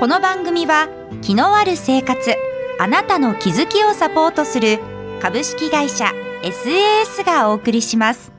[0.00, 0.88] この番組は
[1.22, 2.34] 気のある生活
[2.80, 4.80] あなたの気づきをサポートする
[5.22, 6.06] 株式会社
[6.42, 8.32] SAS がお送りします。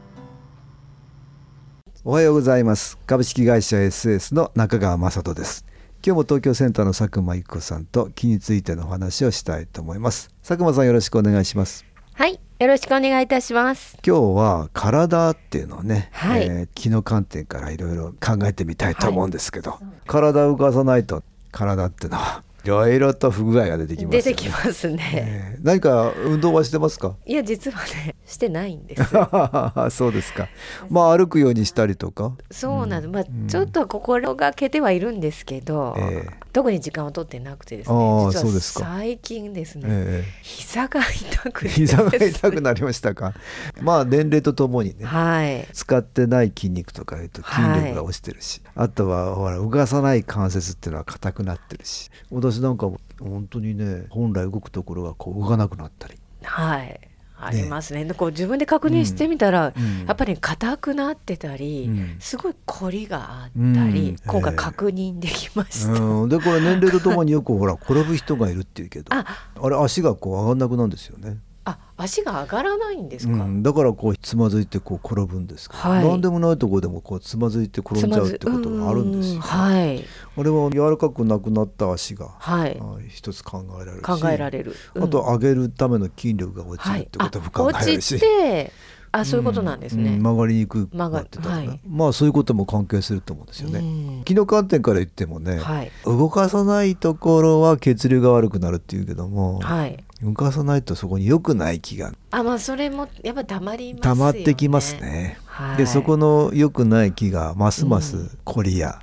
[2.04, 2.98] おはようございます。
[3.08, 5.66] 株式会社 SS の中川雅人です。
[6.06, 10.30] 今日も東京センターの佐久間由子さんと気についてのお話をしたいと思います。
[10.46, 11.86] 佐久間さんよろしくお願いします。
[12.14, 13.98] はい、よろしくお願いいたします。
[14.06, 16.44] 今日は体っていうのをね、はい。
[16.44, 21.24] えー気の観点からいろいろ考えてみたいと思うんですけど、体を動かさないと
[21.56, 22.45] 体ってのは。
[22.66, 24.24] いろいろと不具合が出てきますよね。
[24.24, 25.12] 出てきますね。
[25.14, 25.58] え。
[25.62, 27.16] ー何か運動はしてますか？
[27.26, 29.04] いや、実はね、してないんです。
[29.96, 30.48] そうですか。
[30.90, 32.34] まあ歩くようにしたりとか？
[32.50, 36.46] そうなの、まあ、ちょっと心がけてはいるんですけど、ええ。
[36.54, 38.00] 特に時間を取ってなくてですあね。
[38.00, 38.86] ー実はそうですか。
[38.86, 43.34] 最近ですね、え膝が痛くえて、膝が痛くなりましたか？
[43.82, 45.06] まあ年齢とともにね。
[45.06, 45.68] はい。
[45.74, 52.10] 使ってない筋肉とかいうと筋力が落ちてるし、あとはほら動かさない関節っていうのは硬くなってるし
[52.56, 56.16] 私なんかも本当にね本来動くところがこう動かなくなったり。
[56.44, 57.00] はい。
[57.38, 58.06] ありますね。
[58.06, 60.06] でこう自分で確認してみたら、うん。
[60.08, 62.16] やっぱり硬くなってたり、うん。
[62.20, 64.18] すごい凝りがあったり、うん。
[64.26, 66.00] 今回確認できました。
[66.00, 66.30] うん。
[66.30, 69.26] でこれ年齢とともによくほら転ぶ人がいるっていうけど あ。
[69.62, 73.34] あ、れ足がこう上がんなくなるんですよね、あ、足が上がらないんですか？
[73.34, 80.04] うん、だからこうつまずいてこう転ぶんですけど、はい何でもないところでもこうつまずいて転んじゃうってことがあるんですよ、うはい。
[80.38, 82.80] あれは柔らかくなくなった足が、はい。
[82.80, 84.76] あ一つ考えられるし考えられる。
[84.94, 88.72] うんあと上げるための筋力が落ちるってことも考えられるし、あ落ちて、
[89.12, 90.12] あ、そういうことなんですね。
[90.12, 93.80] うん曲がりにくくなってたはいまあそういうことも関係すると思うんですよね。
[93.80, 95.92] うん気の観点から言ってもね、はい。
[96.06, 100.04] 動かさないところは血流が悪くなるっていうけども、はい。
[100.24, 104.20] 動かさないとそこに良くない気があ、まあ、それも、やっぱ溜まりますよね。
[104.20, 104.96] 溜まってきます。
[104.96, 105.38] ね。
[105.46, 105.78] はい。
[105.78, 109.00] でそこの良くない気がますます凝りや、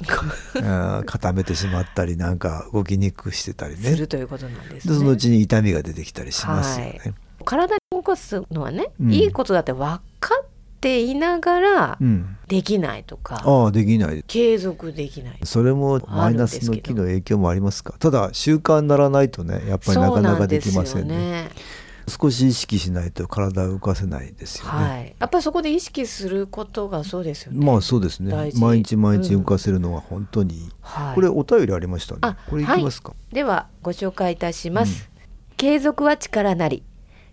[0.55, 4.95] うん 固めてしまったりなんか動きにくくしてたりねするということなんですね。
[4.95, 7.01] でそのうちに痛みが出てきたりしますよね。
[7.05, 7.15] はい
[7.45, 10.47] 体を動かすのはね、うんいいことだって分かっ
[10.83, 14.25] ていながらうん、できないとか、ああできない。
[14.27, 15.39] 継続できない。
[15.45, 17.95] それもマイナスの気の影響もありますか？
[17.99, 21.49] ただ習慣にならないとねやっぱりなかなかできませんね。
[22.09, 25.15] 少し意識しないと体を動かせないですよね、はい。
[25.21, 27.65] やっぱりそこで意識することがそうですよね。
[27.65, 28.51] まあそうですね。
[28.57, 31.15] 毎日毎日動かせるのは本当にいい、はい。
[31.15, 32.19] これお便りありましたね。
[32.23, 35.09] あこれいきますか、ではご紹介いたします、
[35.57, 36.83] 継続は力なり。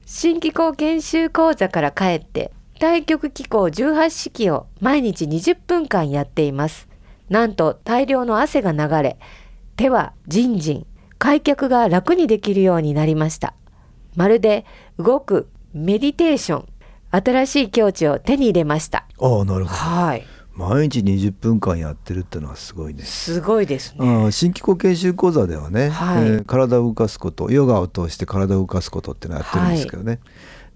[0.05, 6.87] 新機構研修講座から帰って対局機構18式を毎日20分間やっています。
[7.29, 9.19] なんと大量の汗が流れ
[9.75, 10.87] 手はじんじん
[11.17, 13.53] 開脚が楽にできるようになりました。
[14.15, 14.65] まるで
[14.97, 16.67] 動くメディテーション
[17.11, 19.05] 新しい境地を手に入れました。
[19.19, 19.75] ああなるほど。
[19.75, 20.25] はい。
[20.53, 23.03] 毎日20分間やってるってのはすごいね。
[23.03, 24.31] すごいですね。
[24.31, 26.23] 新機構研修講座ではね、はい。
[26.23, 30.19] えー体を動かすことヨガを通して体を動かすことってのをやってるんですけどね、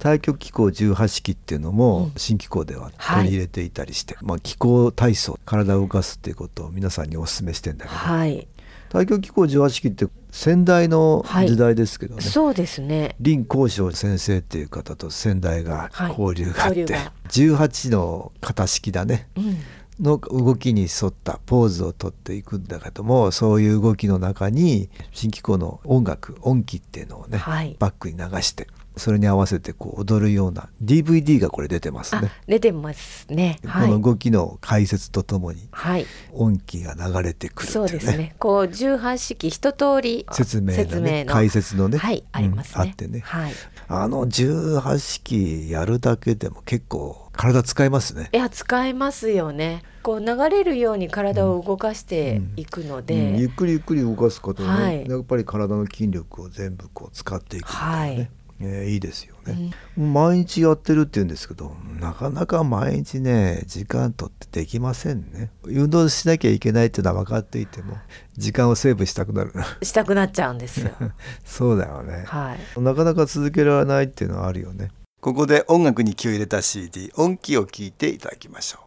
[0.03, 8.46] 太極機構18式っていうのも新機構では取り入れていたりして、まあ、気候体操体を動かすっていうことを皆さんにお勧めしてんだけど、はい。
[8.90, 13.16] 太極機構18式って先代の時代ですけどね、そうですね。
[13.24, 16.16] 林光章先生っていう方と先代がはい。
[16.19, 17.13] 交流があって、交流が。
[17.30, 19.30] 18の型式だね。
[19.38, 19.58] うん。
[20.02, 27.78] の動きに沿ったポーズをとっていくんだけどもそういう動きの中に新機構の音楽音機っていうのをね、はい。
[27.80, 32.31] バックに流してそれに合わせてこう踊るような DVD がこれ出てますあね。
[32.48, 33.59] 出てますね。
[33.66, 33.88] はい。
[33.88, 36.06] この動きの解説とともにはい。
[36.31, 38.36] 音機が流れてくるっていそうですね。
[38.40, 42.84] こう十八式一通り説明のねの解説のねはい、ありますね。
[42.84, 43.54] うんあってねはい。
[43.88, 48.30] あの18式やるだけでも結構体使いますね。
[48.31, 49.84] いや使えますよね。
[50.04, 58.30] こう流れるように体を動かしていくので、うんゆっくりゆっくり動かすことで、ねはいやっぱり体の筋力を全部こう使っていくみたいなね、はい
[58.63, 65.51] えーいいですよね、毎日やってるって言うんですけどなかなか毎日ね時間とってできませんね。
[65.63, 67.98] 運動しなきゃいけないっていうのは分かっていても
[68.38, 70.92] 時間をセーブしたくなるしたくなっちゃうんですよ。
[71.44, 72.81] そうだよね、はい。
[72.81, 74.89] なかなか続けられないっていうのはあるよね。
[75.24, 78.82] ここで音楽に気を入れた CD 音機を聴いていただきましょう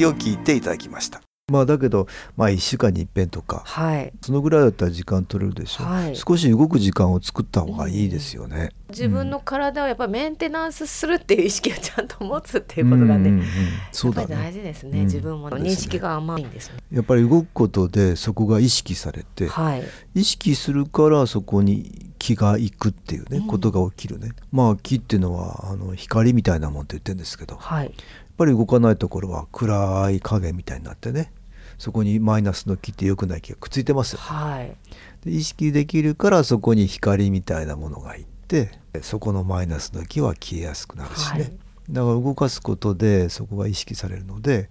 [0.00, 1.20] 気を聞いていただきました。
[1.50, 2.06] まあだけど
[2.36, 4.12] まあ1週間に一遍とかはい。
[4.22, 6.16] そのぐらいだったら時間取れるでしょ、はい。
[6.16, 13.46] 少し動く時間を作った方がいいですよね、自分の体をやっぱりメンテナンスするっていう意識をちゃんと持つっていうことがね、うんうんうん
[13.90, 15.04] そうだやっぱり大ね事ですね、うん。
[15.06, 16.76] 自分も認識が甘いんですね。
[16.92, 19.82] やっぱり動くことでそこが意識されて、はい。
[20.14, 23.46] 意識するからそこに気がいくっていうね、うん。
[23.48, 24.30] ことが起きるね。
[24.52, 27.92] まあ気っていうのはあの光みたいなもんって言ってるんですけどはい
[28.40, 31.30] ぱり動かないところは暗い影みたいになってね。
[31.78, 34.76] そこにマイナスの気って良くない気がくっついてますよはい。
[35.24, 38.70] で意識できるからそこに光みたいなものがいって
[39.00, 41.52] そこのマイナスの気は消えやすくなるしね、はい。
[41.90, 44.68] だから動かすことでそこが意識されるので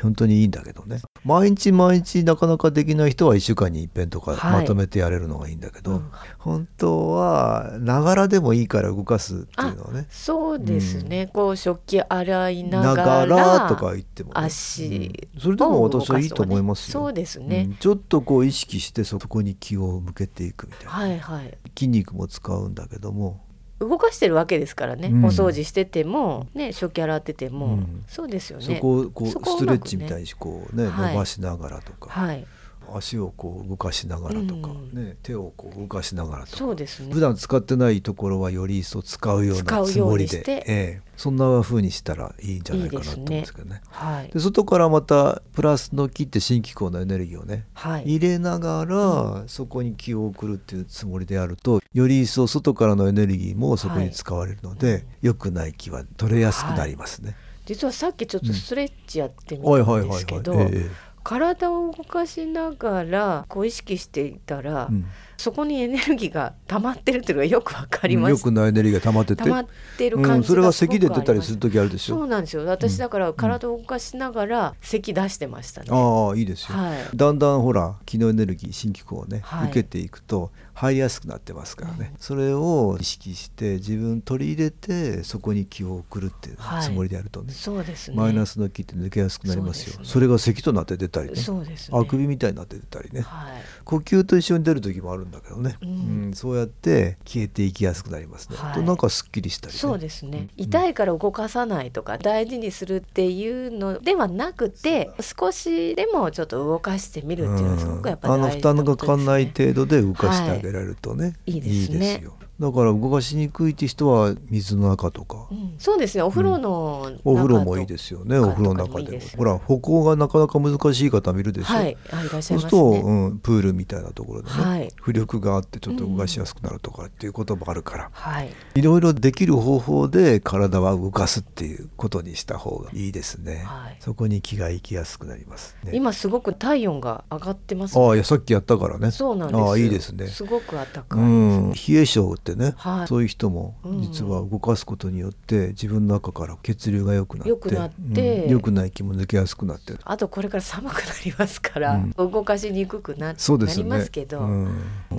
[0.00, 1.00] 本当にいいんだけどね。
[1.24, 4.60] 毎日毎日なかなかできない人は1週間に一遍とかはい。
[4.62, 6.10] まとめてやれるのがいいんだけど、うん。
[6.38, 10.06] 本当はながらでもいいから動かすっていうのはね。
[10.10, 15.40] そうですね、こう食器洗いなながらとか言ってもね、足うん。
[15.40, 17.74] それでも私はいいと思いますよ、そうですね、うん。
[17.76, 21.58] ちょっとこう意識してそこに気を向けていくみたいな、はいはい。
[21.76, 23.40] 筋肉も使うんだけども
[23.88, 25.24] 動かしてるわけですからね、うん。
[25.24, 28.04] お掃除しててもね食器洗ってても、うん。
[28.08, 28.64] そうですよね。
[28.64, 31.14] そこをこうストレッチみたいにこうねはい。
[31.14, 32.46] 伸ばしながらとか、はい
[32.92, 34.92] 足をこう動かしながらとか、うん。
[34.92, 37.12] ね、手をこう動かしながらとかそうですね。
[37.12, 43.80] 普段使ってないところはより一層使うようなつもりでええそんな風にしたらいいんじゃないかなと思うんですけどね。
[43.88, 44.28] はい。
[44.28, 48.02] で外からまたプラスの気って新機構のエネルギーをねはい。
[48.02, 57.34] 入れながらそこに気を送るっていうつもりでやるとより一層外からのエネルギーもそこに使われるので、はい良くない気は取れやすくなりますね。
[57.64, 59.92] 実はさっきちょっとストレッチやってみはいたん。
[59.92, 60.90] はいはいはいですけどええ
[61.24, 65.06] 体を動かしながらこう意識していたら、うん。
[65.36, 69.44] そこにエネルギーが溜まってるっていうのがよくわかりま良す、くないエネルギーが溜まってて。
[69.44, 69.66] 溜まっ
[69.98, 70.86] てるうん、感じそれががす。
[70.86, 72.64] ごく咳で出たりすする時あるでしょそうなんですよ。
[72.66, 77.16] 私だから体を動かしながら咳出してましたね、ああいいですよ、はい。
[77.16, 79.70] だんだんほら気のエネルギー新機構をね、はい。
[79.70, 86.82] 受けていくと入りやすくなってますからね、それを意識して自分取り入れてそこに気を送るっていうはい。
[86.82, 88.16] つもりでやるとね、そうですね。
[88.16, 90.00] マイナスの気って抜けやすくなりますよ。
[90.02, 91.36] そそれが咳となって出たりね。
[91.36, 91.98] そうですね。
[91.98, 93.52] あくびみたいになって出たりね、はい。
[93.84, 98.74] 呼吸と一緒に出る時もあるんだけどね、ううんんそうやって消えていきやすくなりますね、はい。
[98.74, 99.78] となんかすっきりしたりね。
[99.78, 111.52] そうですね、痛いから動かさないとか大事にするっていうのではなくて少しでもちょっと動かしてみるっていうのはすごくやっぱあのり大事負担がかかんないと程度で動かしてあげられるとね、い。
[111.52, 112.20] いいですね。
[112.22, 115.74] よだから動かしにくいって人は水の中とか、うん。
[115.78, 116.22] そうですね。
[116.22, 118.36] お風呂の中と、お風呂もいいですよね。
[118.36, 119.22] 中お風呂の中でも。
[119.36, 121.96] ほら歩行がなかなか難しい方見るでしょ、はい。
[122.10, 124.88] あいらっしゃそうすると、うん、プールみたいなところでね、はい。
[125.02, 128.50] 浮力があってちょっと動かしやすくなるとかっていうこともあるから、はい。
[128.76, 133.96] いろいろできる方法で体は動かすっていうことにした方がいいですね、はい。
[134.00, 139.10] そこに気が行きやすくなります、ね、今すごく体温が上がってますああいやさっきやったからね。
[139.10, 140.28] そうなんですああいいですね。
[140.28, 143.08] すごく暖かういです、ん、冷え性ってね、はい。
[143.08, 148.44] そういう人もうん実は動かすことによって自分の中から血流が良くなって良くなって。
[148.44, 148.50] うん。
[148.50, 152.10] 良くない気も抜けやすくなってあとこれから寒くなりますから、うん。
[152.12, 153.90] 動かしにくくななりそうですよね。
[153.90, 154.64] ますけど、うん。
[154.66, 154.70] ね。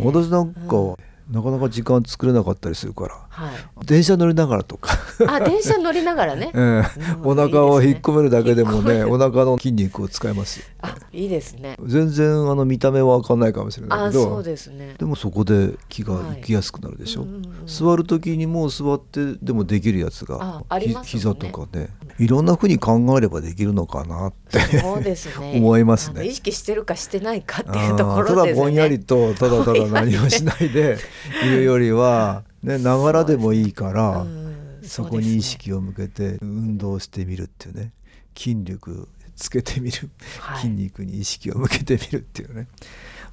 [0.03, 0.97] 私なんかは
[1.29, 3.15] なかなか時間作れなかったりするから。
[3.29, 3.85] はい。
[3.85, 6.51] 電車乗りながらとか、あ電車乗りながらね。
[6.55, 6.59] ええ。
[6.59, 10.65] うんお腹を引っ込めるだけでもねお腹の筋肉を使いますよ。
[10.81, 11.77] あいいですね。
[11.83, 14.23] 全然あの見た目は分かんないかもしれないあけど。
[14.23, 14.95] そうですね。
[14.99, 17.29] でもそこで気が行きやすくなるでしょ、はい。
[17.29, 21.05] うんうんうん座る時にも座ってでもできるやつがあありますもんね。
[21.05, 25.53] ひ膝とかねいろんなふうに考えればできるのかなってそうですね。
[25.57, 26.25] 思いますね。
[26.25, 28.53] 意識してるかしてないかってあいうところですね。
[28.53, 30.97] だぼんやりとただただ 何もしないで
[31.45, 37.91] いるよりはねながらでもいいからうんそこに意識を向けて運動してみるっていうね。
[38.37, 40.61] 筋力つけてみる、はい。
[40.61, 42.67] 筋肉に意識を向けてみるっていうね。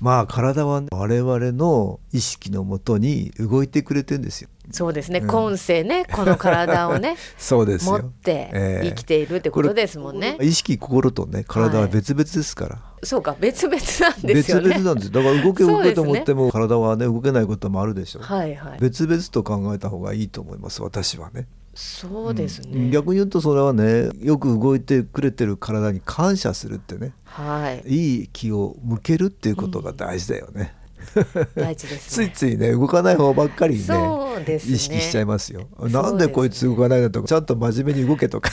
[0.02, 4.48] まあ体は、ね、我々の意識のもとに動いてくれてるんですよ。
[4.72, 5.28] そうですね、うん。
[5.28, 7.92] 今世ねこの体をね そうですよ。
[7.92, 8.88] 持ってええ。
[8.88, 14.70] 生きているってことですもんね、意識心とね体は別々ですから、そうか別々なんですよね。
[14.70, 18.78] 別々なんですだから動け動けと思っても、体はね動けないこともあるでしょ、はいはい。
[18.80, 27.12] 別々と考えた方がいいと思います私はねそうですね、うん逆に言うとそれはねよく動いてくれてる体に感謝するってね。
[27.24, 27.82] はい。
[27.86, 30.74] いい気を向けるっていうことが大事だよね、
[31.54, 33.84] 大事です ついねついね動かない方ばっかりね
[34.46, 34.56] ね。
[34.56, 35.66] 意識しちゃいますよ。
[35.78, 38.50] なんでこいつ動かないんだとかちゃんと真面目に動けとか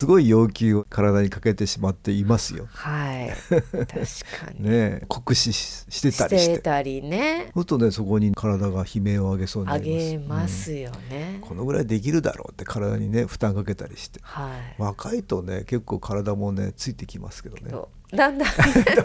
[0.00, 2.66] すごい要求を体にかけてしまっていますよ。
[2.72, 3.32] はい。
[3.48, 4.64] 確かに。
[4.68, 6.52] ね酷使してたりして。
[6.52, 7.36] してたりね。
[7.36, 10.10] そうするとねそこに体が悲鳴を上げそうになあります。
[10.10, 11.48] げますよね、うん。
[11.48, 14.18] このぐらいできるだろうって体にね負担かけたりして。
[14.22, 14.82] はい。
[14.82, 17.72] 若いとね結構体もねついてきますけどね。
[18.12, 18.48] だんだん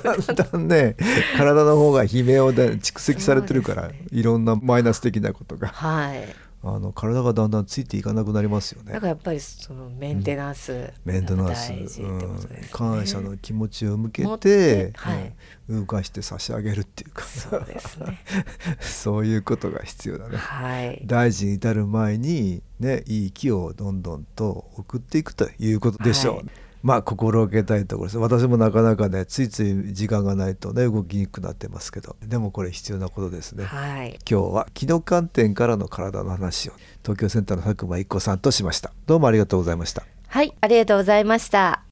[0.03, 0.95] だんだんね
[1.37, 4.05] 体の方が悲鳴を、ね、蓄積されてるから、ね。
[4.11, 5.67] いろんなマイナス的なことが。
[5.67, 8.91] はいあの体がだんだんついていかなくなりますよね。
[8.91, 12.39] だからやっぱりそのメンテナンスメンテナンス、うん。
[12.73, 15.33] 感謝の気持ちを向けてて、はい。
[15.69, 15.79] うん。
[15.81, 17.23] 動かして差し上げるっていうか。
[17.23, 18.19] そうですね。
[18.81, 20.35] そういうことが必要だね。
[20.35, 21.01] はい。
[21.05, 26.45] 大事に至る前にねいい気をどんどんと送っていくということでしょう、はい
[26.81, 28.17] まあ心がけたいところです。
[28.17, 32.15] 私もなかなかねついつい時間がないとね動きにくくなってますけど。
[32.25, 34.19] でもこれ必要なことですね、はい。
[34.29, 36.73] 今日は気の観点からの体の話を。
[37.03, 38.91] 東京センターの佐久間一子さんとしました。
[39.05, 40.03] どうもありがとうございました。
[40.27, 41.83] はいありがとうございました。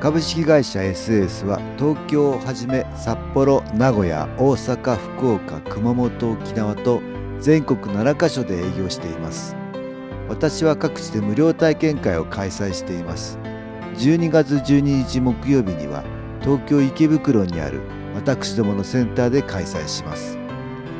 [0.00, 7.00] 株式会社 SS は東京をはじめ札幌名古屋大阪福岡熊本沖縄と
[7.40, 9.56] 全国7カ所で営業しています
[10.28, 13.38] 私は各地で無料体験会を開催しています。
[13.96, 16.04] 12月12日木曜日には
[16.42, 17.80] 東京池袋にある
[18.14, 20.38] 私どものセンターで開催します。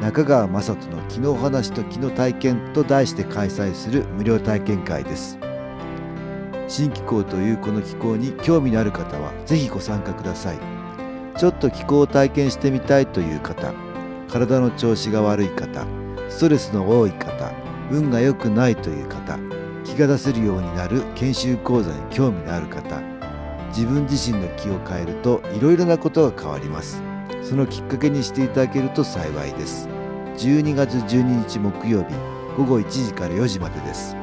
[0.00, 5.38] 中川雅人の気の話と気の体験と題して開催する無料体験会です。
[6.68, 10.58] 新気候というこの気候に興味のある方はぜひご参加ください。
[11.38, 13.74] ちょっと気候を体験してみたいという方
[14.28, 15.86] 体の調子が悪い方
[16.28, 17.52] ストレスの多い方
[17.90, 19.38] 運が良くないという方
[19.84, 23.00] 気が出せるようになる研修講座に興味のある方
[23.68, 27.02] 自分自身の気を変えるといろいろなことが変わります。
[27.42, 29.88] そのきっかけにしていただけると幸いです。
[30.38, 32.14] 12月12日木曜日
[32.56, 34.16] 午後1時から4時までです。